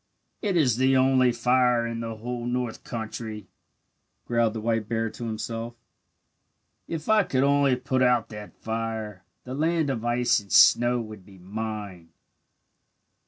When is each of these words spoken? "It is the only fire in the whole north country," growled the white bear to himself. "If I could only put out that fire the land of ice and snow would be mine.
"It 0.41 0.57
is 0.57 0.77
the 0.77 0.97
only 0.97 1.31
fire 1.31 1.85
in 1.85 1.99
the 1.99 2.15
whole 2.15 2.47
north 2.47 2.83
country," 2.83 3.45
growled 4.25 4.55
the 4.55 4.59
white 4.59 4.89
bear 4.89 5.11
to 5.11 5.25
himself. 5.25 5.75
"If 6.87 7.07
I 7.07 7.21
could 7.21 7.43
only 7.43 7.75
put 7.75 8.01
out 8.01 8.29
that 8.29 8.55
fire 8.57 9.23
the 9.43 9.53
land 9.53 9.91
of 9.91 10.03
ice 10.03 10.39
and 10.39 10.51
snow 10.51 10.99
would 10.99 11.23
be 11.23 11.37
mine. 11.37 12.09